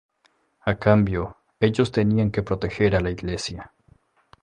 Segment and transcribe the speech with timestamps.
[0.61, 3.71] A cambio, ellos tenían que proteger a la iglesia.